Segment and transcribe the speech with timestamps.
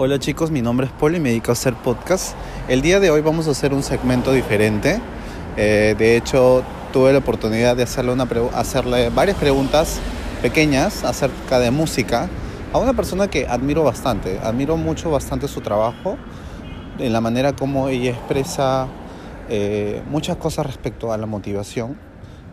[0.00, 2.36] Hola chicos, mi nombre es Paul y me dedico a hacer podcast.
[2.68, 5.00] El día de hoy vamos a hacer un segmento diferente.
[5.56, 6.62] Eh, de hecho,
[6.92, 9.98] tuve la oportunidad de hacerle, una hacerle varias preguntas
[10.40, 12.28] pequeñas acerca de música
[12.72, 14.38] a una persona que admiro bastante.
[14.38, 16.16] Admiro mucho bastante su trabajo,
[17.00, 18.86] en la manera como ella expresa
[19.48, 21.98] eh, muchas cosas respecto a la motivación.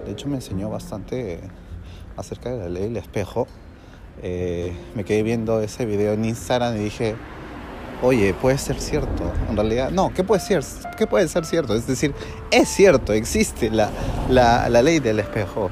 [0.03, 1.41] De hecho, me enseñó bastante
[2.17, 3.45] acerca de la ley del espejo.
[4.23, 7.15] Eh, me quedé viendo ese video en Instagram y dije,
[8.05, 9.31] oye, puede ser cierto.
[9.49, 10.63] En realidad, no, ¿qué puede ser?
[10.95, 11.75] ¿Qué puede ser cierto?
[11.75, 12.13] Es decir,
[12.51, 13.89] es cierto, existe la,
[14.29, 15.71] la, la ley del espejo.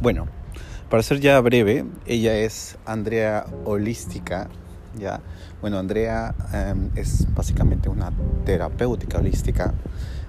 [0.00, 0.28] Bueno,
[0.90, 4.48] para ser ya breve, ella es Andrea Holística,
[4.98, 5.20] ¿ya?
[5.62, 8.12] Bueno, Andrea em, es básicamente una
[8.44, 9.72] terapéutica holística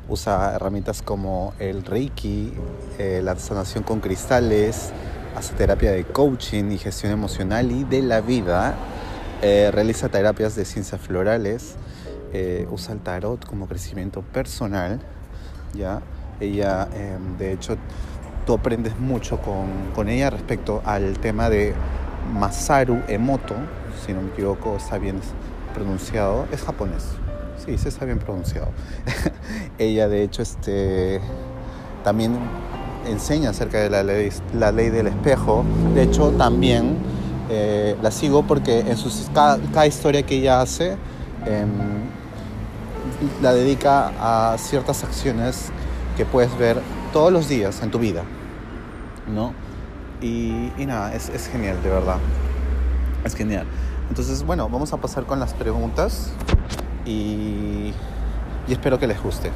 [0.10, 2.54] usa herramientas como el Reiki,
[2.98, 4.92] eh, la sanación con cristales,
[5.36, 8.76] hace terapia de coaching y gestión emocional y de la vida,
[9.42, 11.76] eh, realiza terapias de ciencias florales,
[12.34, 15.00] eh, usa el tarot como crecimiento personal,
[15.74, 16.02] ¿ya?
[16.40, 17.78] Ella, em, de hecho,
[18.46, 21.74] tú aprendes mucho con, con ella respecto al tema de
[22.34, 23.56] Masaru Emoto,
[24.06, 25.20] si no me equivoco, está bien
[25.74, 27.27] pronunciado, es japonés.
[27.66, 28.70] Sí, se está bien pronunciado.
[29.78, 31.20] Ella, de hecho, este,
[32.04, 32.38] también
[33.06, 34.04] enseña acerca de la
[34.72, 35.66] ley, del espejo.
[35.94, 36.98] De hecho, también
[37.50, 40.98] eh, la sigo porque en sus, cada, historia que ella hace
[41.46, 41.70] em,
[43.42, 45.70] la dedica a ciertas acciones
[46.16, 46.80] que puedes ver
[47.14, 48.24] todos los días en tu vida.
[49.28, 49.54] ¿no?
[50.22, 52.18] Y, nada, es, es genial, de verdad.
[53.24, 53.66] Es genial.
[54.10, 56.32] Entonces, bueno, vamos a pasar con las preguntas
[57.08, 57.94] y,
[58.68, 59.50] espero que les guste.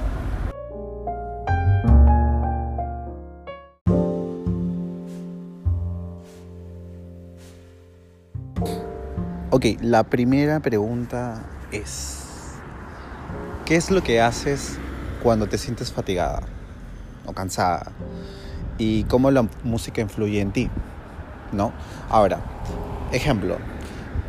[9.50, 12.56] Ok, la primera pregunta es,
[13.66, 14.78] ¿qué es lo que haces
[15.22, 16.42] cuando te sientes fatigada
[17.26, 17.92] o cansada?
[18.78, 20.70] ¿Y cómo la música influye en ti?
[21.52, 21.74] ¿No?
[22.10, 22.40] Ahora,
[23.12, 23.58] ejemplo,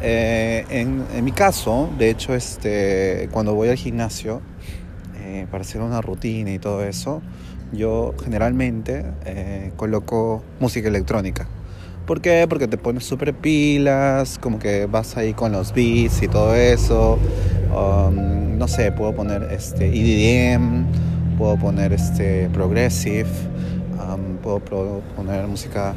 [0.04, 4.40] eh, en, mi caso, de hecho, este, cuando voy al gimnasio
[5.20, 7.22] eh, para hacer una rutina y todo eso,
[7.72, 11.46] yo generalmente eh, coloco música electrónica.
[12.04, 12.46] ¿Por qué?
[12.48, 17.16] Porque te pones súper pilas, como que vas ahí con los beats y todo eso.
[17.72, 20.84] Um, no sé, puedo poner este EDM,
[21.38, 23.30] puedo poner este progressive,
[24.00, 24.58] um, puedo
[25.16, 25.94] poner música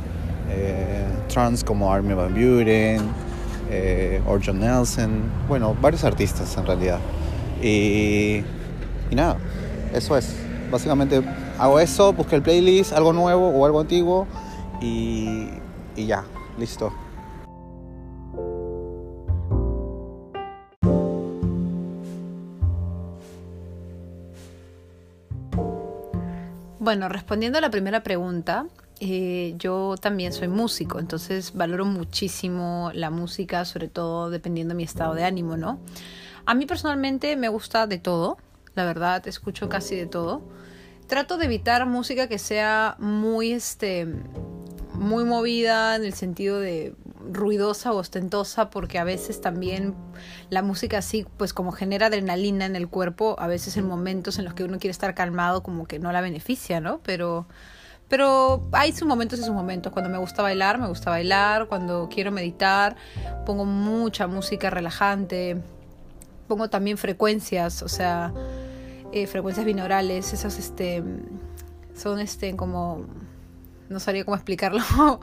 [1.28, 3.25] trance como Armin Van Buren
[3.70, 7.00] eh, John Nelson, bueno, varios artistas en realidad.
[7.62, 8.44] Y,
[9.12, 9.38] nada,
[9.94, 10.36] eso es.
[10.72, 11.22] Básicamente
[11.58, 14.28] hago eso, busqué el playlist, algo nuevo o algo antiguo
[14.82, 15.50] y,
[15.96, 16.26] y ya,
[16.58, 16.92] listo.
[26.86, 28.68] Bueno, respondiendo a la primera pregunta,
[29.08, 34.84] eh, yo también soy músico, entonces valoro muchísimo la música, sobre todo dependiendo de mi
[34.84, 35.80] estado de ánimo, ¿no?
[36.46, 38.38] A mí personalmente me gusta de todo,
[38.74, 40.42] la verdad, escucho casi de todo.
[41.08, 44.08] Trato de evitar música que sea muy, este,
[44.94, 46.96] muy movida en el sentido de
[47.32, 49.94] ruidosa o ostentosa porque a veces también
[50.50, 54.46] la música así pues como genera adrenalina en el cuerpo a veces en momentos en
[54.46, 57.48] los que uno quiere estar calmado como que no la beneficia no pero
[58.08, 59.92] pero hay sus momentos y sus momentos.
[59.92, 61.68] Cuando me gusta bailar, me gusta bailar.
[61.68, 62.96] Cuando quiero meditar,
[63.46, 65.62] pongo mucha música relajante.
[66.48, 68.32] Pongo también frecuencias, o sea,
[69.12, 70.34] eh, frecuencias binaurales.
[70.34, 71.04] Esas, este,
[71.96, 73.06] son, este, como,
[73.90, 74.84] no sabría cómo explicarlo,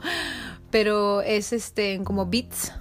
[0.70, 2.72] pero es, este, como beats,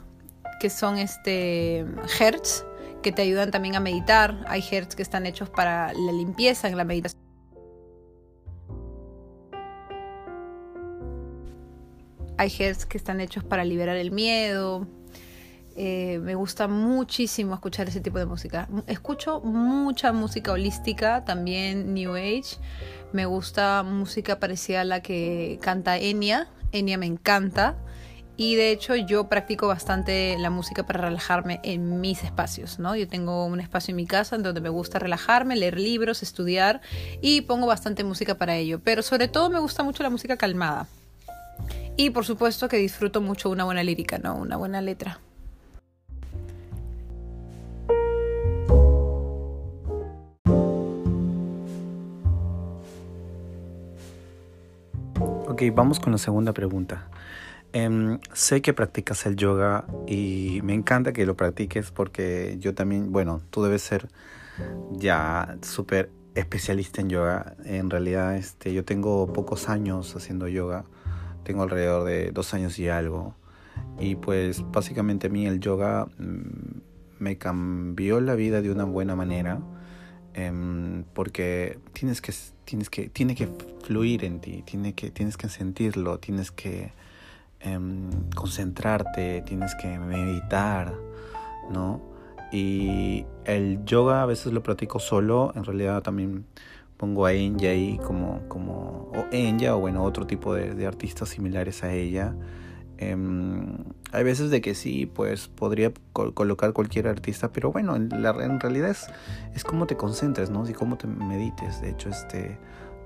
[0.60, 1.86] que son, este,
[2.20, 2.66] hertz,
[3.04, 4.44] que te ayudan también a meditar.
[4.48, 7.21] Hay hertz que están hechos para la limpieza en la meditación.
[12.42, 14.88] Hay hertz que están hechos para liberar el miedo.
[15.76, 18.68] Eh, me gusta muchísimo escuchar ese tipo de música.
[18.88, 22.58] Escucho mucha música holística, también New Age.
[23.14, 26.48] Me gusta música parecida a la que canta Enya.
[26.72, 27.78] Enya me encanta.
[28.38, 32.96] Y de hecho yo practico bastante la música para relajarme en mis espacios, ¿no?
[32.96, 36.82] Yo tengo un espacio en mi casa en donde me gusta relajarme, leer libros, estudiar
[37.22, 38.80] y pongo bastante música para ello.
[38.84, 40.88] Pero sobre todo me gusta mucho la música calmada.
[42.04, 44.36] Y por supuesto que disfruto mucho una buena lírica, ¿no?
[44.36, 45.20] Una buena letra.
[55.48, 57.08] Ok, vamos con la segunda pregunta.
[57.72, 63.12] Em, sé que practicas el yoga y me encanta que lo practiques porque yo también,
[63.12, 64.08] bueno, tú debes ser
[64.90, 67.56] ya súper especialista en yoga.
[67.64, 70.86] En realidad, este, yo tengo pocos años haciendo yoga.
[71.44, 73.36] Tengo alrededor de dos años y algo.
[74.00, 76.80] Y pues básicamente a mí el yoga mm,
[77.20, 79.60] me cambió la vida de una buena manera.
[80.34, 82.34] Em, porque tienes que,
[82.64, 83.50] tienes que, tiene que
[83.84, 86.94] fluir en ti, tiene que, tienes que sentirlo, tienes que
[87.60, 90.96] em, concentrarte, tienes que meditar,
[91.70, 92.02] ¿no?
[92.52, 96.46] Y el yoga a veces lo practico solo, en realidad también
[97.02, 101.84] pongo a Enya ahí como, como o Enya o bueno, otro tipo de, artistas similares
[101.84, 102.36] a ella.
[103.00, 103.76] Em,
[104.12, 108.60] hay veces de que sí, pues podría colocar cualquier artista, pero bueno, en, la, en
[108.60, 109.08] realidad es,
[109.56, 110.70] es cómo te concentres, ¿no?
[110.70, 111.82] Y cómo te medites.
[111.82, 112.60] De hecho, este,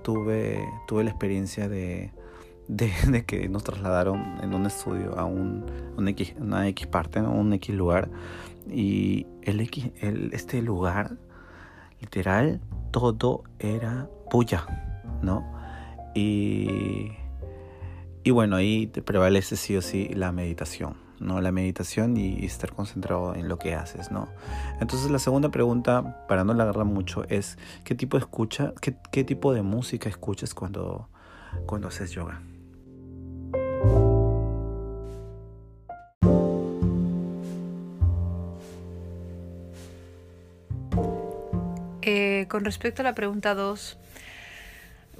[0.04, 2.12] tuve, tuve la experiencia de,
[2.68, 5.64] de, que nos trasladaron en un estudio a un,
[6.06, 8.10] X, una X parte, un X lugar.
[8.70, 11.16] Y el, X, el, este lugar,
[12.02, 12.60] literal,
[12.96, 14.66] todo era puya,
[15.22, 15.46] ¿no?
[16.14, 17.12] Y,
[18.24, 21.42] y bueno, ahí prevalece sí o sí la meditación, ¿no?
[21.42, 24.30] La meditación y, estar concentrado en lo que haces, ¿no?
[24.80, 29.24] Entonces la segunda pregunta, para no agarrar mucho, es ¿qué tipo de escucha, qué, qué
[29.24, 31.10] tipo de música escuchas cuando,
[31.66, 32.42] cuando haces yoga?
[42.08, 43.98] Eh, con respecto a la pregunta 2,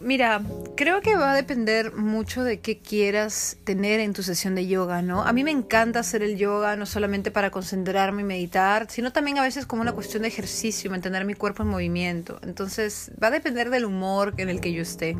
[0.02, 0.40] mira,
[0.78, 5.02] creo que va a depender mucho de qué quieras tener en tu sesión de yoga,
[5.02, 5.24] ¿no?
[5.24, 9.40] A mí me encanta hacer el yoga no solamente para concentrarme y meditar, sino también
[9.40, 12.40] a veces como una cuestión de ejercicio, mantener mi cuerpo en movimiento.
[12.44, 15.18] Entonces, va a depender del humor en el que yo esté.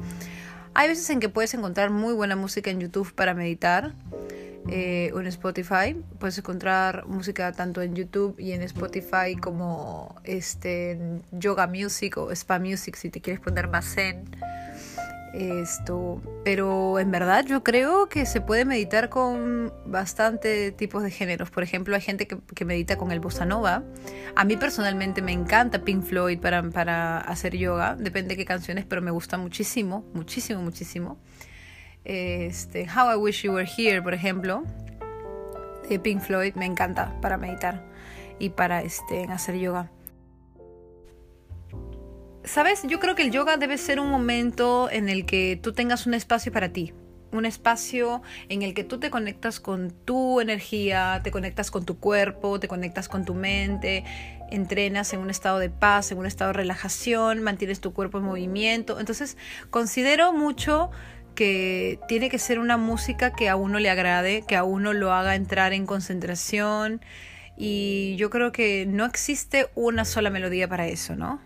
[0.76, 3.94] Hay veces en que puedes encontrar muy buena música en YouTube para meditar
[4.68, 5.96] eh, en Spotify.
[6.20, 10.98] Puedes encontrar música tanto en YouTube y en Spotify como este,
[11.32, 14.26] Yoga Music o Spa Music si te quieres poner más zen.
[15.34, 21.52] Esto, pero en verdad yo creo que se puede meditar con bastante tipos de géneros.
[21.52, 23.84] Por ejemplo, hay gente que, medita con el bossa nova.
[24.38, 27.98] A mí personalmente me encanta Pink Floyd para, para hacer yoga.
[28.00, 31.18] Depende de qué canciones, pero me gusta muchísimo, muchísimo, muchísimo.
[32.06, 34.64] Este, How I Wish You Were Here, por ejemplo,
[35.90, 37.84] de Pink Floyd, me encanta para meditar
[38.40, 39.92] y para este, hacer yoga.
[42.44, 46.06] Sabes, yo creo que el yoga debe ser un momento en el que tú tengas
[46.06, 46.94] un espacio para ti,
[47.32, 52.00] un espacio en el que tú te conectas con tu energía, te conectas con tu
[52.00, 54.04] cuerpo, te conectas con tu mente,
[54.52, 58.26] entrenas en un estado de paz, en un estado de relajación, mantienes tu cuerpo en
[58.26, 59.00] movimiento.
[59.00, 59.38] Entonces,
[59.72, 60.92] considero mucho
[61.36, 65.14] que tiene que ser una música que a uno le agrade, que a uno lo
[65.14, 67.02] haga entrar en concentración
[67.58, 71.40] y yo creo que no existe una sola melodía para eso, ¿no?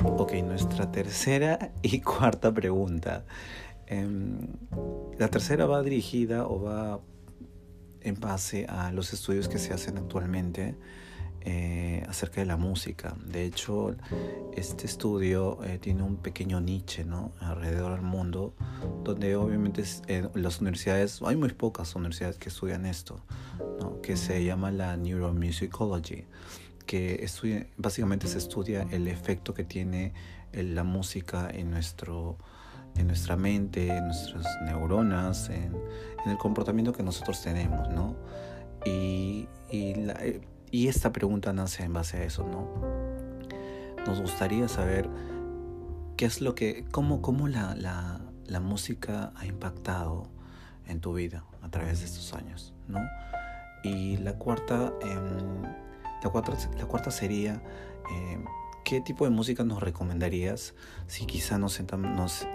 [0.00, 3.24] Ok, nuestra tercera y cuarta pregunta.
[3.86, 4.38] Em,
[5.18, 7.00] la tercera va dirigida o va
[8.02, 10.76] en base a los estudios que se hacen actualmente
[11.42, 13.16] eh, acerca de la música.
[13.24, 13.94] De hecho,
[14.54, 17.32] este estudio eh, tiene un pequeño niche ¿no?
[17.40, 18.54] alrededor del mundo,
[19.04, 23.20] donde obviamente en las universidades, hay muy pocas universidades que estudian esto,
[23.80, 24.02] ¿no?
[24.02, 26.24] que se llama la neuromusicology,
[26.86, 30.12] que estudia, básicamente se estudia el efecto que tiene
[30.52, 32.36] la música en nuestro
[32.96, 35.76] en nuestra mente, en nuestras neuronas, en,
[36.26, 38.14] el comportamiento que nosotros tenemos, ¿no?
[38.84, 42.68] Y, eh, y, esta pregunta nace en base a eso, ¿no?
[44.06, 45.08] Nos gustaría saber
[46.16, 50.28] qué es lo que, cómo, cómo la, la, la música ha impactado
[50.86, 53.00] en tu vida a través de estos años, ¿no?
[53.82, 55.62] Y la cuarta, em,
[56.22, 57.62] la cuarta, la cuarta sería
[58.10, 58.44] em,
[58.88, 60.72] ¿qué tipo de música nos recomendarías
[61.08, 62.46] si quizá nos, nos,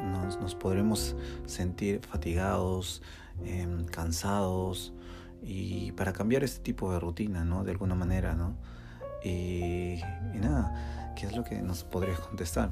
[0.41, 3.03] nos, podremos sentir fatigados,
[3.45, 4.93] em, cansados
[5.43, 7.63] y para cambiar este tipo de rutina, ¿no?
[7.63, 8.55] De alguna manera, ¿no?
[9.23, 10.01] Y,
[10.33, 12.71] y nada, ¿qué es lo que nos podrías contestar?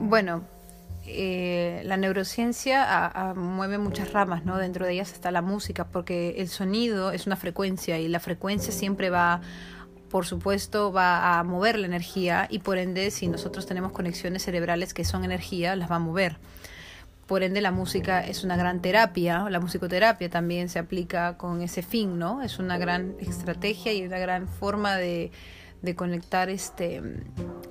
[0.00, 0.42] Bueno,
[1.10, 4.56] eh, la neurociencia mueve muchas ramas, ¿no?
[4.58, 8.72] Dentro de ellas está la música, porque el sonido es una frecuencia y la frecuencia
[8.72, 9.40] siempre va
[10.08, 14.94] por supuesto va a mover la energía y por ende si nosotros tenemos conexiones cerebrales
[14.94, 16.38] que son energía, las va a mover.
[17.26, 21.82] Por ende la música es una gran terapia, la musicoterapia también se aplica con ese
[21.82, 22.42] fin, ¿no?
[22.42, 25.30] Es una gran estrategia y una gran forma de,
[25.82, 27.02] de conectar este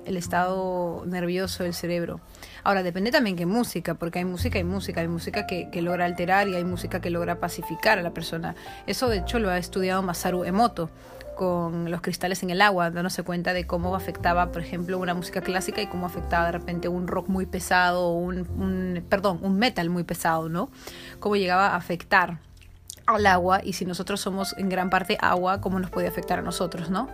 [0.08, 2.20] el estado nervioso del cerebro.
[2.64, 6.48] Ahora, depende también qué música, porque hay música y música, hay música que, logra alterar
[6.48, 8.56] y hay música que logra pacificar a la persona.
[8.86, 10.90] Eso de hecho lo ha estudiado Masaru Emoto
[11.36, 15.40] con los cristales en el agua, dándose cuenta de cómo afectaba, por ejemplo, una música
[15.40, 20.02] clásica y cómo afectaba de repente un rock muy pesado un, perdón, un metal muy
[20.02, 20.68] pesado, ¿no?
[21.20, 22.38] Cómo llegaba a afectar
[23.06, 26.42] al agua y si nosotros somos en gran parte agua, cómo nos puede afectar a
[26.42, 27.08] nosotros, ¿no?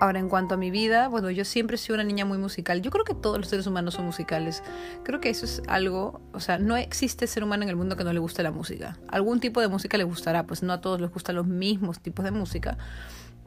[0.00, 2.82] Ahora, en cuanto a mi vida, bueno, yo siempre he sido una niña muy musical.
[2.82, 4.62] Yo creo que todos los seres humanos son musicales.
[5.04, 8.04] Creo que eso es algo, o sea, no existe ser humano en el mundo que
[8.04, 8.98] no le guste la música.
[9.08, 12.24] Algún tipo de música le gustará, pues no a todos les gustan los mismos tipos
[12.24, 12.76] de música,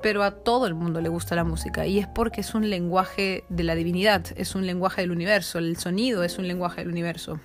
[0.01, 1.85] pero a todo el mundo le gusta la música.
[1.85, 5.59] Y es porque es un lenguaje de la divinidad, es un lenguaje del universo.
[5.59, 7.39] El sonido es un lenguaje del universo.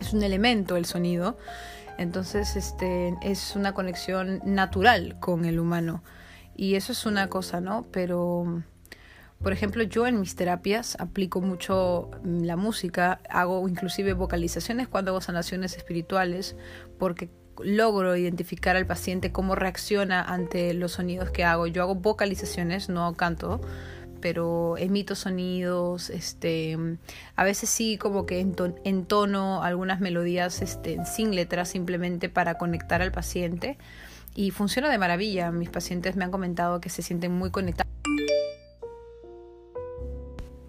[0.00, 1.38] Es un elemento el sonido.
[1.98, 6.02] Entonces, este, es una conexión natural con el humano.
[6.56, 7.86] Y eso es una cosa, ¿no?
[7.92, 8.62] Pero,
[9.42, 15.12] por ejemplo, yo en mis terapias aplico mucho mm, la música, hago inclusive vocalizaciones cuando
[15.12, 16.56] hago sanaciones espirituales,
[16.98, 17.30] porque
[17.62, 21.66] logro identificar al paciente cómo reacciona ante los sonidos que hago.
[21.66, 23.60] Yo hago vocalizaciones, no canto,
[24.20, 26.78] pero emito sonidos, este,
[27.36, 33.12] a veces sí como que entono algunas melodías este, sin letras simplemente para conectar al
[33.12, 33.76] paciente
[34.34, 35.50] y funciona de maravilla.
[35.50, 37.92] Mis pacientes me han comentado que se sienten muy conectados.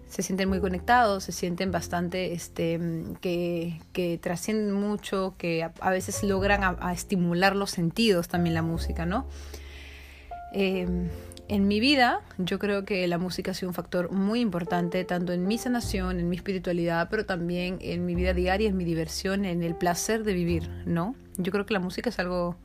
[0.08, 2.78] Se sienten muy conectados, se sienten bastante, este,
[3.20, 9.06] que, que trascienden mucho, que a, veces logran a, estimular los sentidos también la música,
[9.06, 9.26] ¿no?
[10.52, 11.08] Em,
[11.48, 15.32] en mi vida, yo creo que la música ha sido un factor muy importante, tanto
[15.32, 19.44] en mi sanación, en mi espiritualidad, pero también en mi vida diaria, en mi diversión,
[19.44, 21.16] en el placer de vivir, ¿no?
[21.38, 22.56] Yo creo que la música es algo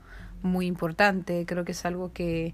[0.41, 2.53] muy importante, creo que es algo que,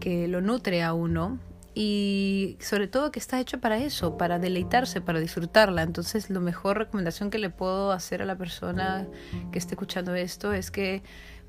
[0.00, 1.38] que lo nutre a uno
[1.78, 5.82] y sobre todo que está hecho para eso, para deleitarse, para disfrutarla.
[5.82, 9.06] Entonces, la mejor recomendación que le puedo hacer a la persona
[9.52, 11.02] que esté escuchando esto es que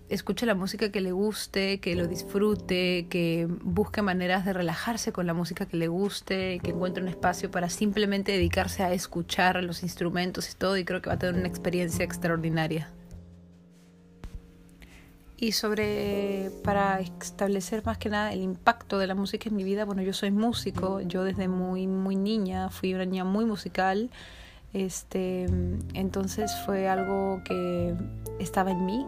[0.09, 5.27] escuche la música que le guste, que lo disfrute, que busque maneras de relajarse con
[5.27, 9.81] la música que le guste, que encuentre un espacio para simplemente dedicarse a escuchar los
[9.81, 12.91] instrumentos y todo y creo que va a tener una experiencia extraordinaria.
[15.39, 19.85] Y sobre, para establecer más que nada el impacto de la música en mi vida,
[19.85, 24.09] bueno, yo soy músico, yo desde muy, muy niña fui una niña muy musical,
[24.73, 25.45] este,
[25.93, 27.93] entonces fue algo que
[28.39, 29.05] estaba en mí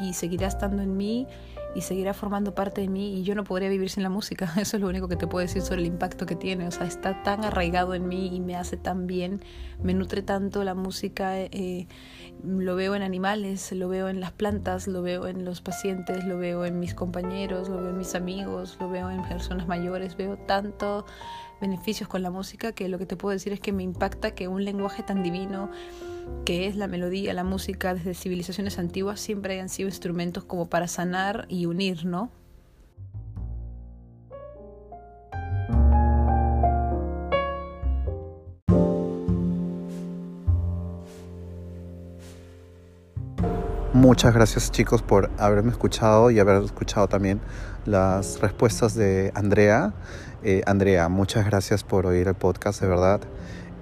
[0.00, 1.26] y seguirá estando en mí
[1.74, 4.52] y seguirá formando parte de mí y yo no podría vivir sin la música.
[4.56, 6.66] Eso es lo único que te puedo decir sobre el impacto que tiene.
[6.66, 9.40] O sea, está tan arraigado en mí y me hace tan bien,
[9.82, 11.38] me nutre tanto la música.
[11.38, 11.86] Eh,
[12.44, 16.38] lo veo en animales, lo veo en las plantas, lo veo en los pacientes, lo
[16.38, 20.36] veo en mis compañeros, lo veo en mis amigos, lo veo en personas mayores, veo
[20.38, 21.04] tanto
[21.60, 24.48] beneficios con la música que lo que te puedo decir es que me impacta que
[24.48, 25.70] un lenguaje tan divino
[26.44, 30.88] que es la melodía, la música desde civilizaciones antiguas siempre hayan sido instrumentos como para
[30.88, 32.30] sanar y unir, ¿no?
[44.10, 47.40] Muchas gracias chicos por haberme escuchado y haber escuchado también
[47.86, 49.92] las respuestas de Andrea.
[50.42, 53.20] Eh, Andrea, muchas gracias por oír el podcast, de verdad.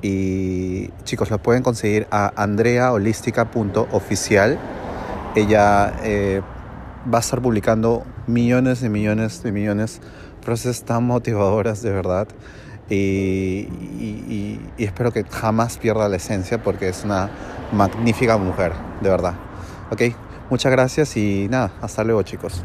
[0.02, 4.58] Y chicos, la pueden conseguir a andreaholística.oficial.
[5.34, 6.42] Ella eh,
[7.10, 10.08] va a estar publicando millones y millones de millones de
[10.44, 12.28] frases tan motivadoras, de verdad.
[12.90, 13.66] Y,
[13.96, 17.30] y, espero que jamás pierda la esencia porque es una
[17.72, 19.47] magnífica mujer, de verdad.
[19.90, 20.02] Ok,
[20.50, 22.62] muchas gracias y nada, hasta luego chicos.